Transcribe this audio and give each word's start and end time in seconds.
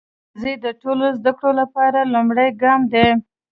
ښوونځی 0.39 0.53
د 0.65 0.67
ټولو 0.81 1.05
زده 1.17 1.31
کړو 1.39 1.51
لپاره 1.61 1.99
لومړی 2.13 2.47
ګام 2.61 2.81
دی. 2.93 3.07